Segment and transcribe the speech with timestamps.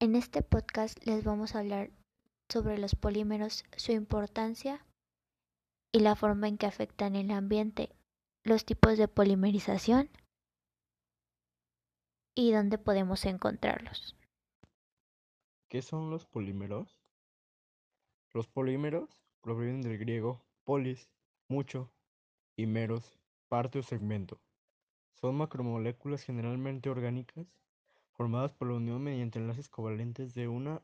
[0.00, 1.90] En este podcast les vamos a hablar
[2.48, 4.86] sobre los polímeros, su importancia
[5.92, 7.90] y la forma en que afectan el ambiente,
[8.44, 10.08] los tipos de polimerización
[12.36, 14.14] y dónde podemos encontrarlos.
[15.68, 17.00] ¿Qué son los polímeros?
[18.32, 21.10] Los polímeros provienen del griego polis,
[21.48, 21.90] mucho,
[22.56, 23.18] y meros,
[23.48, 24.40] parte o segmento.
[25.14, 27.48] Son macromoléculas generalmente orgánicas
[28.18, 30.82] formadas por la unión mediante enlaces covalentes de una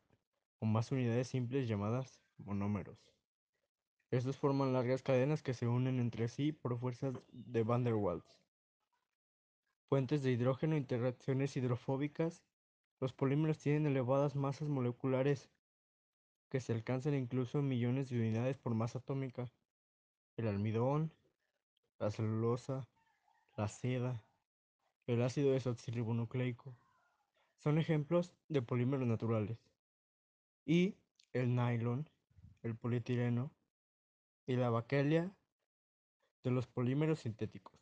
[0.60, 3.12] o más unidades simples llamadas monómeros.
[4.12, 8.38] Estos forman largas cadenas que se unen entre sí por fuerzas de van der Waals.
[9.88, 12.44] Fuentes de hidrógeno, interacciones hidrofóbicas.
[13.00, 15.50] Los polímeros tienen elevadas masas moleculares
[16.50, 19.50] que se alcanzan incluso en millones de unidades por masa atómica.
[20.36, 21.10] El almidón,
[21.98, 22.86] la celulosa,
[23.56, 24.22] la seda,
[25.08, 26.76] el ácido desoxirribonucleico
[27.64, 29.58] son ejemplos de polímeros naturales.
[30.66, 30.94] Y
[31.32, 32.08] el nylon,
[32.62, 33.50] el polietileno
[34.46, 35.34] y la baquelia
[36.44, 37.80] de los polímeros sintéticos.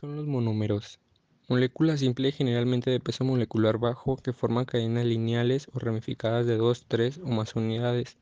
[0.00, 1.00] Son los monómeros.
[1.48, 6.84] Moléculas simples generalmente de peso molecular bajo que forman cadenas lineales o ramificadas de dos,
[6.86, 8.18] tres o más unidades.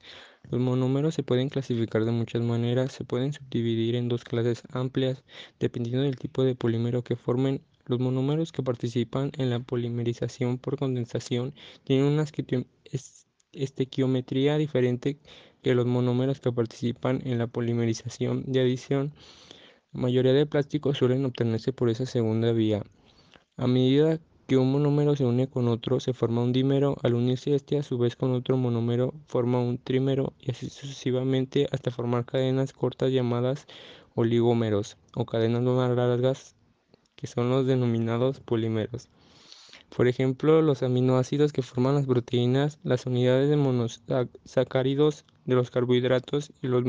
[0.48, 5.24] Los monómeros se pueden clasificar de muchas maneras, se pueden subdividir en dos clases amplias
[5.58, 7.62] dependiendo del tipo de polímero que formen.
[7.88, 12.26] Los monómeros que participan en la polimerización por condensación tienen una
[13.52, 15.18] estequiometría diferente
[15.62, 19.14] que los monómeros que participan en la polimerización de adición.
[19.94, 22.84] La mayoría de plásticos suelen obtenerse por esa segunda vía.
[23.56, 26.98] A medida que un monómero se une con otro, se forma un dímero.
[27.02, 31.66] Al unirse este a su vez con otro monómero, forma un trímero y así sucesivamente
[31.72, 33.66] hasta formar cadenas cortas llamadas
[34.14, 36.54] oligómeros o cadenas más largas
[37.18, 39.08] que son los denominados polímeros.
[39.94, 46.52] Por ejemplo, los aminoácidos que forman las proteínas, las unidades de monosacáridos de los carbohidratos
[46.62, 46.84] y los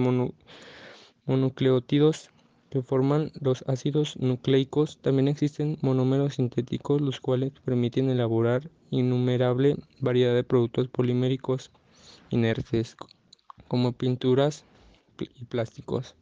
[1.26, 2.30] mononucleótidos
[2.70, 5.00] que forman los ácidos nucleicos.
[5.02, 11.72] También existen monómeros sintéticos, los cuales permiten elaborar innumerable variedad de productos poliméricos
[12.30, 12.96] inertes,
[13.68, 14.64] como pinturas
[15.20, 16.14] y plásticos.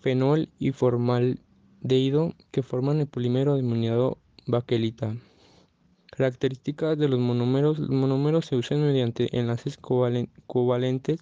[0.00, 1.40] fenol y formal
[1.80, 5.16] de que forman el polímero denominado baquelita.
[6.10, 7.78] Características de los monómeros.
[7.78, 11.20] Los monómeros se usan mediante enlaces covalentes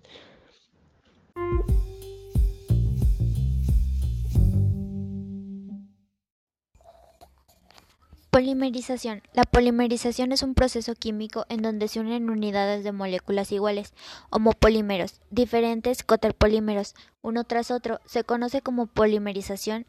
[8.33, 9.23] Polimerización.
[9.35, 13.95] La polimerización es un proceso químico en donde se unen unidades de moléculas iguales,
[14.31, 18.01] homopolímeros, diferentes coterpolímeros, uno tras otro.
[18.07, 19.87] Se conoce como polimerización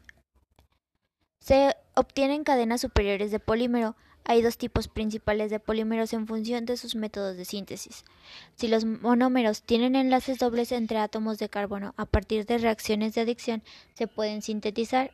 [1.44, 3.96] se obtienen cadenas superiores de polímero.
[4.24, 8.06] Hay dos tipos principales de polímeros en función de sus métodos de síntesis.
[8.54, 13.20] Si los monómeros tienen enlaces dobles entre átomos de carbono a partir de reacciones de
[13.20, 13.62] adicción,
[13.92, 15.10] se pueden sintetizar.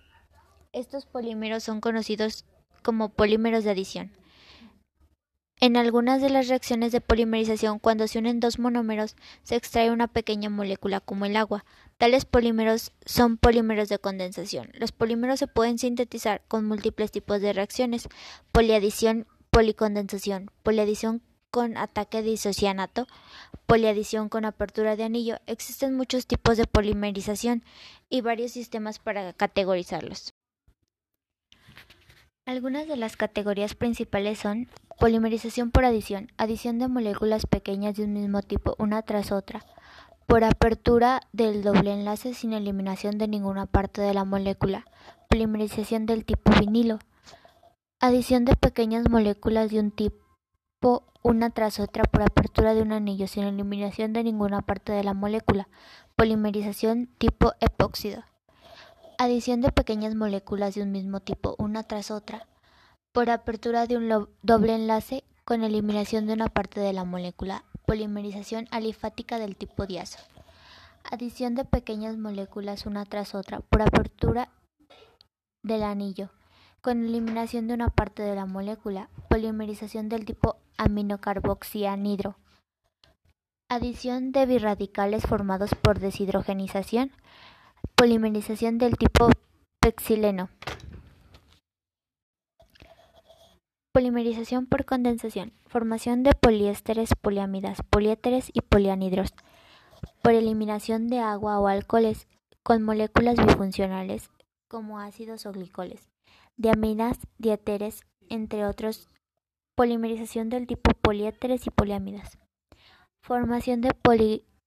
[0.72, 2.44] Estos polímeros son conocidos
[2.80, 4.12] como polímeros de adición.
[5.62, 10.08] En algunas de las reacciones de polimerización, cuando se unen dos monómeros, se extrae una
[10.08, 11.66] pequeña molécula como el agua.
[11.98, 14.70] Tales polímeros son polímeros de condensación.
[14.72, 18.08] Los polímeros se pueden sintetizar con múltiples tipos de reacciones:
[18.52, 21.20] poliadición, policondensación, poliadición
[21.50, 23.06] con ataque de isocianato,
[23.66, 25.40] poliadición con apertura de anillo.
[25.46, 27.64] Existen muchos tipos de polimerización
[28.08, 30.32] y varios sistemas para categorizarlos.
[32.46, 34.68] Algunas de las categorías principales son
[34.98, 39.64] polimerización por adición, adición de moléculas pequeñas de un mismo tipo una tras otra,
[40.26, 44.86] por apertura del doble enlace sin eliminación de ninguna parte de la molécula,
[45.28, 46.98] polimerización del tipo vinilo,
[48.00, 53.26] adición de pequeñas moléculas de un tipo una tras otra por apertura de un anillo
[53.26, 55.68] sin eliminación de ninguna parte de la molécula,
[56.16, 58.24] polimerización tipo epóxido.
[59.22, 62.48] Adición de pequeñas moléculas de un mismo tipo una tras otra,
[63.12, 68.66] por apertura de un doble enlace con eliminación de una parte de la molécula, polimerización
[68.70, 70.20] alifática del tipo diazo.
[71.04, 74.48] Adición de pequeñas moléculas una tras otra por apertura
[75.62, 76.30] del anillo,
[76.80, 82.38] con eliminación de una parte de la molécula, polimerización del tipo aminocarboxianidro.
[83.68, 87.12] Adición de birradicales formados por deshidrogenización,
[87.94, 89.30] polimerización del tipo
[89.80, 90.48] pexileno.
[93.92, 95.52] Polimerización por condensación.
[95.66, 99.34] Formación de poliésteres, poliamidas, poliéteres y polianhidros.
[100.22, 102.28] Por eliminación de agua o alcoholes
[102.62, 104.30] con moléculas bifuncionales
[104.68, 106.08] como ácidos o glicoles,
[106.56, 109.08] diaminas, diéteres, entre otros.
[109.74, 112.38] Polimerización del tipo poliéteres y poliamidas.
[113.22, 113.92] Formación de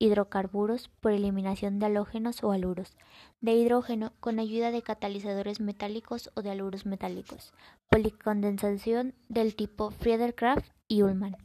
[0.03, 2.97] polihidrocarburos por eliminación de halógenos o haluros
[3.39, 7.53] de hidrógeno con ayuda de catalizadores metálicos o de haluros metálicos.
[7.89, 11.38] Policondensación del tipo Friedel-Crafts y Ullmann.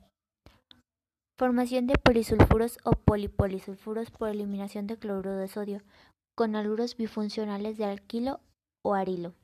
[1.39, 5.83] Formación de polisulfuros o polipolisulfuros por eliminación de cloruro de sodio
[6.37, 8.41] con haluros bifuncionales de alquilo
[8.83, 9.35] o arilo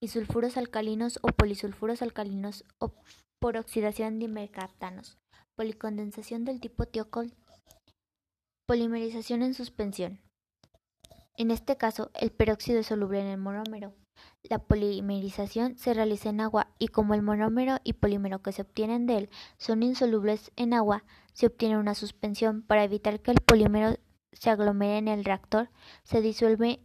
[0.00, 2.90] y sulfuros alcalinos o polisulfuros alcalinos o
[3.38, 5.18] por oxidación de mercaptanos.
[5.54, 7.32] Policondensación del tipo Thiokol.
[8.68, 10.18] Polimerización en suspensión.
[11.36, 13.94] En este caso, el peróxido es soluble en el monómero.
[14.42, 19.06] La polimerización se realiza en agua y como el monómero y polímero que se obtienen
[19.06, 23.98] de él son insolubles en agua, se obtiene una suspensión para evitar que el polímero
[24.32, 25.70] se aglomere en el reactor,
[26.02, 26.80] se disuelve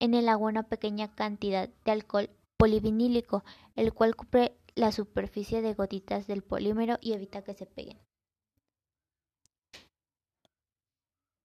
[0.00, 2.28] en el agua una pequeña cantidad de alcohol
[2.58, 3.42] polivinílico,
[3.74, 7.98] el cual cubre la superficie de gotitas del polímero y evita que se peguen.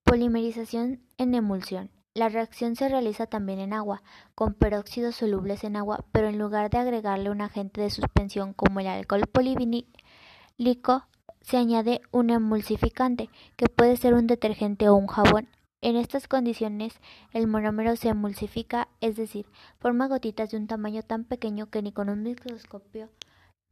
[0.07, 1.91] Polimerización en emulsión.
[2.13, 4.03] La reacción se realiza también en agua,
[4.35, 8.79] con peróxidos solubles en agua, pero en lugar de agregarle un agente de suspensión como
[8.79, 11.03] el alcohol polivinílico,
[11.41, 15.49] se añade un emulsificante, que puede ser un detergente o un jabón.
[15.81, 16.93] En estas condiciones,
[17.33, 19.45] el monómero se emulsifica, es decir,
[19.77, 23.09] forma gotitas de un tamaño tan pequeño que ni con un microscopio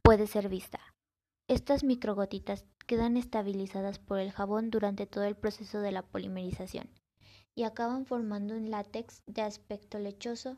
[0.02, 0.80] puede ser vista.
[1.48, 6.88] Estas microgotitas quedan estabilizadas por el jabón durante todo el proceso de la polimerización
[7.54, 10.56] y acaban formando un látex de aspecto lechoso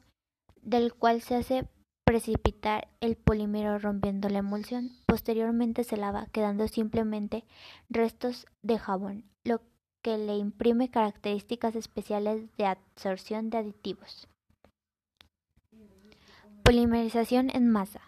[0.62, 1.68] del cual se hace
[2.04, 4.90] precipitar el polímero rompiendo la emulsión.
[5.06, 7.44] Posteriormente se lava, quedando simplemente
[7.88, 9.60] restos de jabón, lo
[10.02, 14.26] que le imprime características especiales de absorción de aditivos.
[16.62, 18.00] Polimerización en masa.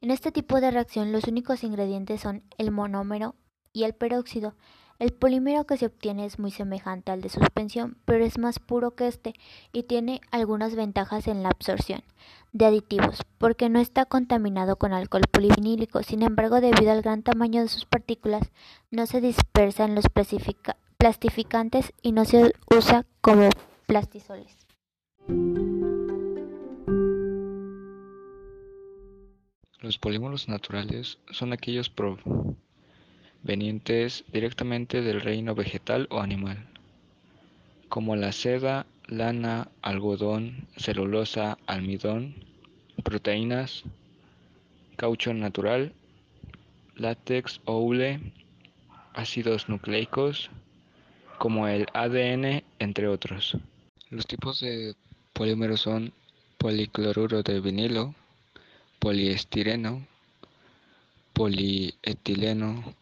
[0.00, 3.34] En este tipo de reacción los únicos ingredientes son el monómero
[3.76, 4.54] y el peróxido.
[4.98, 8.92] El polímero que se obtiene es muy semejante al de suspensión, pero es más puro
[8.92, 9.34] que este
[9.70, 12.02] y tiene algunas ventajas en la absorción
[12.54, 16.02] de aditivos, porque no está contaminado con alcohol polivinílico.
[16.02, 18.50] Sin embargo, debido al gran tamaño de sus partículas,
[18.90, 20.06] no se dispersa en los
[20.96, 23.50] plastificantes y no se usa como
[23.86, 24.66] plastisoles.
[29.80, 31.90] Los polímeros naturales son aquellos
[33.46, 36.66] provenientes directamente del reino vegetal o animal,
[37.88, 42.34] como la seda, lana, algodón, celulosa, almidón,
[43.04, 43.84] proteínas,
[44.96, 45.92] caucho natural,
[46.96, 48.32] látex o hule,
[49.14, 50.50] ácidos nucleicos,
[51.38, 53.56] como el ADN, entre otros.
[54.10, 54.96] Los tipos de
[55.32, 56.12] polímeros son
[56.58, 58.12] policloruro de vinilo,
[58.98, 60.04] poliestireno,
[61.32, 62.96] polietileno,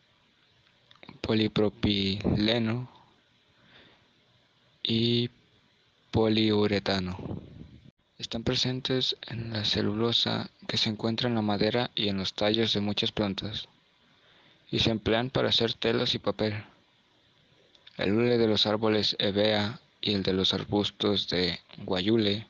[1.27, 2.89] polipropileno
[4.83, 5.31] y
[6.11, 7.17] poliuretano.
[8.19, 12.75] Están presentes en la celulosa que se encuentra en la madera y en los tallos
[12.75, 13.69] de muchas plantas
[14.71, 16.63] y se emplean para hacer telas y papel.
[17.97, 22.47] El hule de los árboles hevea y el de los arbustos de guayule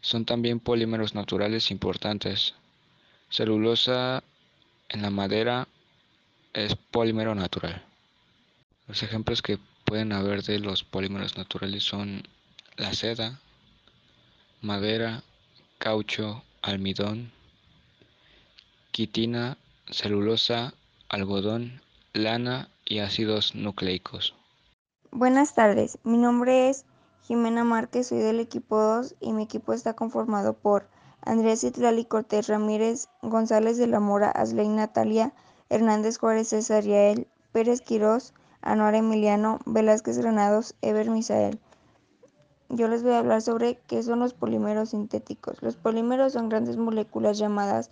[0.00, 2.54] son también polímeros naturales importantes.
[3.30, 4.22] Celulosa
[4.88, 5.66] en la madera
[6.52, 7.87] es polímero natural.
[8.88, 12.22] Los ejemplos que pueden haber de los polímeros naturales son
[12.78, 13.38] la seda,
[14.62, 15.22] madera,
[15.76, 17.30] caucho, almidón,
[18.90, 19.58] quitina,
[19.90, 20.72] celulosa,
[21.10, 21.82] algodón,
[22.14, 24.34] lana y ácidos nucleicos.
[25.10, 26.86] Buenas tardes, mi nombre es
[27.24, 30.88] Jimena Márquez, soy del equipo 2 y mi equipo está conformado por
[31.20, 35.34] Andrés Itlali Cortés Ramírez, González de la Mora, Asley Natalia,
[35.68, 41.60] Hernández Juárez César Yael, Pérez Quirós, Anuar Emiliano, Velázquez Granados, Ever Misael.
[42.68, 45.62] Yo les voy a hablar sobre qué son los polímeros sintéticos.
[45.62, 47.90] Los polímeros son grandes moléculas llamadas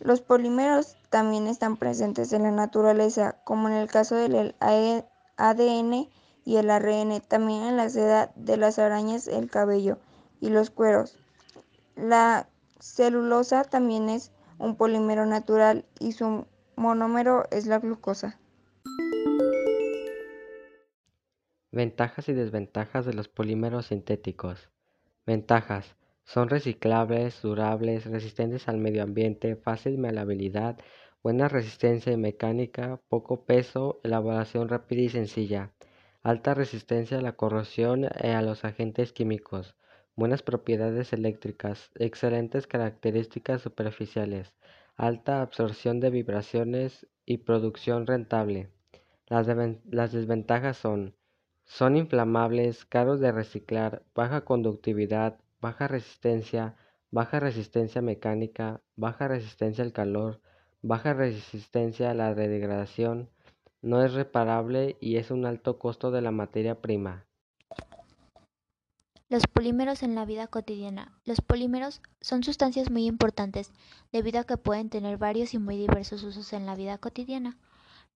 [0.00, 6.08] Los polímeros también están presentes en la naturaleza, como en el caso del ADN
[6.46, 9.98] y el ARN, también en la seda de las arañas, el cabello
[10.40, 11.18] y los cueros.
[11.96, 12.48] La
[12.80, 16.46] celulosa también es un polímero natural y su
[16.76, 18.38] monómero es la glucosa.
[21.70, 24.70] Ventajas y desventajas de los polímeros sintéticos.
[25.26, 25.96] Ventajas.
[26.22, 30.78] Son reciclables, durables, resistentes al medio ambiente, fácil malabilidad,
[31.22, 35.72] buena resistencia mecánica, poco peso, elaboración rápida y sencilla,
[36.22, 39.74] alta resistencia a la corrosión y a los agentes químicos,
[40.16, 44.54] buenas propiedades eléctricas, excelentes características superficiales,
[44.96, 48.70] alta absorción de vibraciones y producción rentable.
[49.26, 49.46] Las,
[50.12, 51.14] desventajas son
[51.64, 56.76] son inflamables, caros de reciclar, baja conductividad, baja resistencia,
[57.10, 60.40] baja resistencia mecánica, baja resistencia al calor,
[60.82, 63.30] baja resistencia a la degradación,
[63.80, 67.26] no es reparable y es un alto costo de la materia prima.
[69.34, 71.10] Los polímeros en la vida cotidiana.
[71.24, 73.72] Los polímeros son sustancias muy importantes
[74.12, 77.58] debido a que pueden tener varios y muy diversos usos en la vida cotidiana.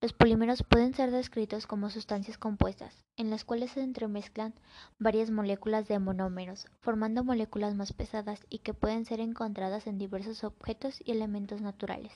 [0.01, 4.55] Los polímeros pueden ser descritos como sustancias compuestas, en las cuales se entremezclan
[5.01, 10.45] varias moléculas de monómeros, formando moléculas más pesadas y que pueden ser encontradas en diversos
[10.45, 12.13] objetos y elementos naturales.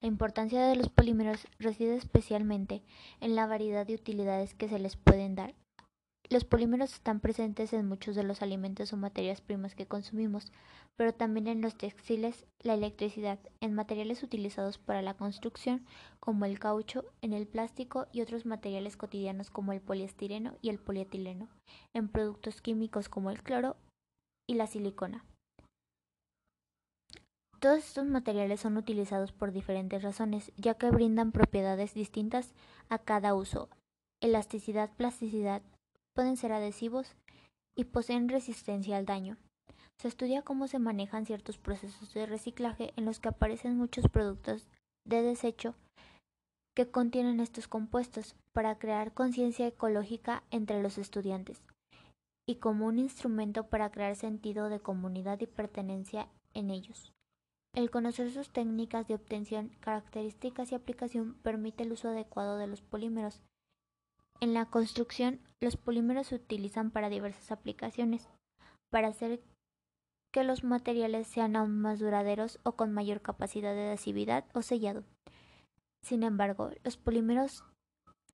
[0.00, 2.82] La importancia de los polímeros reside especialmente
[3.20, 5.54] en la variedad de utilidades que se les pueden dar,
[6.28, 10.52] los polímeros están presentes en muchos de los alimentos o materias primas que consumimos,
[10.96, 15.84] pero también en los textiles, la electricidad, en materiales utilizados para la construcción
[16.18, 20.78] como el caucho, en el plástico y otros materiales cotidianos como el poliestireno y el
[20.78, 21.48] polietileno,
[21.94, 23.76] en productos químicos como el cloro
[24.48, 25.24] y la silicona.
[27.58, 32.54] Todos estos materiales son utilizados por diferentes razones, ya que brindan propiedades distintas
[32.88, 33.68] a cada uso.
[34.22, 35.62] Elasticidad, plasticidad,
[36.16, 37.14] pueden ser adhesivos
[37.76, 39.36] y poseen resistencia al daño.
[40.00, 44.66] Se estudia cómo se manejan ciertos procesos de reciclaje en los que aparecen muchos productos
[45.04, 45.74] de desecho
[46.74, 51.62] que contienen estos compuestos para crear conciencia ecológica entre los estudiantes
[52.48, 57.12] y como un instrumento para crear sentido de comunidad y pertenencia en ellos.
[57.74, 62.80] El conocer sus técnicas de obtención, características y aplicación permite el uso adecuado de los
[62.80, 63.42] polímeros
[64.40, 68.28] en la construcción, los polímeros se utilizan para diversas aplicaciones,
[68.90, 69.42] para hacer
[70.32, 75.04] que los materiales sean aún más duraderos o con mayor capacidad de adhesividad o sellado.
[76.02, 77.64] Sin embargo, los polímeros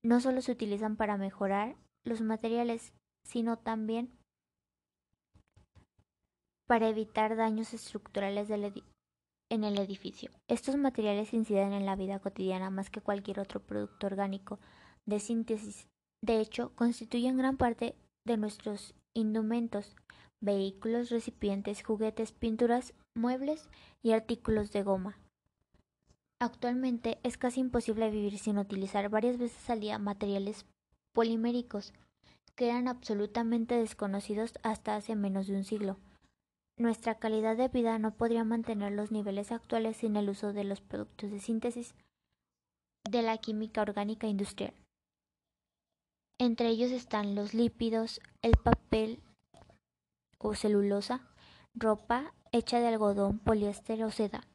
[0.03, 2.93] no solo se utilizan para mejorar los materiales,
[3.25, 4.11] sino también
[6.67, 10.31] para evitar daños estructurales en el edificio.
[10.49, 14.59] Estos materiales inciden en la vida cotidiana más que cualquier otro producto orgánico
[15.07, 15.89] de síntesis
[16.23, 19.97] de hecho, constituyen gran parte de nuestros indumentos,
[20.41, 23.69] vehículos, recipientes, juguetes, pinturas, muebles
[24.03, 25.19] y artículos de goma.
[26.41, 30.65] Actualmente es casi imposible vivir sin utilizar varias veces al día materiales
[31.13, 31.93] poliméricos
[32.57, 35.99] que eran absolutamente desconocidos hasta hace menos de un siglo.
[36.79, 40.81] Nuestra calidad de vida no podría mantener los niveles actuales sin el uso de los
[40.81, 41.95] productos de síntesis
[43.09, 44.75] de la química orgánica industrial.
[46.39, 49.23] Entre ellos están los lípidos, el papel
[50.39, 51.29] o celulosa,
[51.75, 54.47] ropa hecha de algodón, poliéster o seda,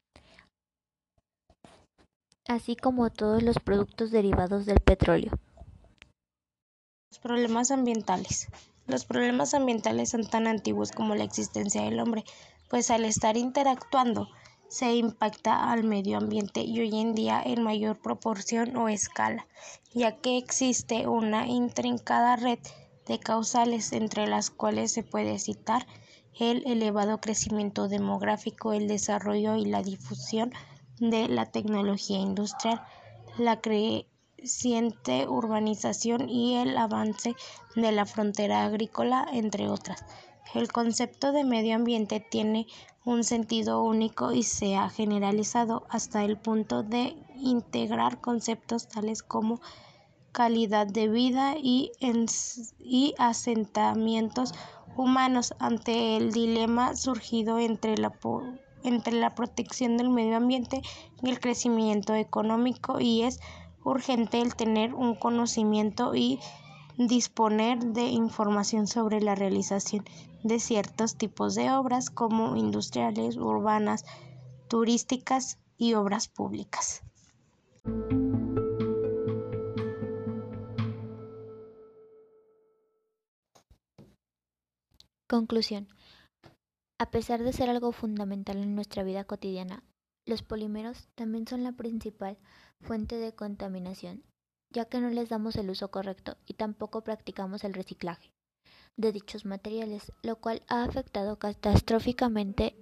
[2.48, 5.32] así como todos los productos derivados del petróleo.
[7.12, 8.48] Los problemas ambientales.
[8.86, 12.24] Los problemas ambientales son tan antiguos como la existencia del hombre,
[12.70, 14.30] pues al estar interactuando
[14.70, 19.48] se impacta al medio ambiente y hoy en día en mayor proporción o escala,
[19.94, 22.60] ya que existe una intrincada red
[23.06, 25.88] de causales entre las cuales se puede citar
[26.40, 30.52] el elevado crecimiento demográfico, el desarrollo y la difusión
[31.00, 32.84] de la tecnología industrial,
[33.38, 37.36] la creciente urbanización y el avance
[37.76, 40.04] de la frontera agrícola, entre otras
[40.54, 42.68] El concepto de medio ambiente tiene
[43.04, 49.62] un sentido único y se ha generalizado hasta el punto de integrar conceptos tales como
[50.32, 51.92] calidad de vida y,
[52.80, 54.54] y asentamientos
[54.96, 55.54] humanos.
[55.60, 58.14] Ante el dilema surgido entre la,
[58.84, 60.82] entre la protección del medio ambiente
[61.22, 63.40] y el crecimiento económico y es
[63.84, 66.40] urgente el tener un conocimiento y
[66.98, 70.04] disponer de información sobre la realización
[70.44, 74.04] de ciertos tipos de obras como industriales, urbanas,
[74.68, 77.04] turísticas y obras públicas.
[85.28, 85.88] Conclusión.
[87.00, 89.84] A pesar de ser algo fundamental en nuestra vida cotidiana,
[90.26, 92.38] los polímeros también son la principal
[92.82, 94.24] fuente de contaminación,
[94.72, 98.32] ya que no les damos el uso correcto y tampoco practicamos el reciclaje
[98.98, 102.76] de dichos materiales, lo cual ha afectado catastróficamente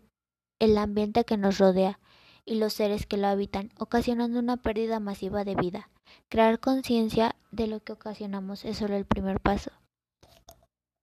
[0.59, 1.99] el ambiente que nos rodea
[2.45, 5.89] y los seres que lo habitan, ocasionando una pérdida masiva de vida.
[6.29, 9.71] Crear conciencia de lo que ocasionamos es solo el primer paso.